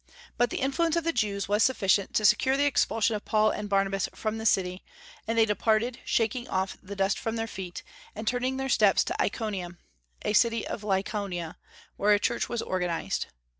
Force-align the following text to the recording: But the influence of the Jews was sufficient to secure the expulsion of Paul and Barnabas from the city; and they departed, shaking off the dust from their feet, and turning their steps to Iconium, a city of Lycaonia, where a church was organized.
But 0.35 0.49
the 0.49 0.61
influence 0.61 0.95
of 0.95 1.03
the 1.03 1.13
Jews 1.13 1.47
was 1.47 1.61
sufficient 1.61 2.15
to 2.15 2.25
secure 2.25 2.57
the 2.57 2.65
expulsion 2.65 3.15
of 3.15 3.23
Paul 3.23 3.51
and 3.51 3.69
Barnabas 3.69 4.09
from 4.15 4.39
the 4.39 4.47
city; 4.47 4.83
and 5.27 5.37
they 5.37 5.45
departed, 5.45 5.99
shaking 6.05 6.47
off 6.49 6.75
the 6.81 6.95
dust 6.95 7.19
from 7.19 7.35
their 7.35 7.45
feet, 7.45 7.83
and 8.15 8.27
turning 8.27 8.57
their 8.57 8.67
steps 8.67 9.03
to 9.03 9.21
Iconium, 9.21 9.77
a 10.23 10.33
city 10.33 10.65
of 10.65 10.81
Lycaonia, 10.83 11.55
where 11.97 12.13
a 12.15 12.19
church 12.19 12.49
was 12.49 12.63
organized. 12.63 13.27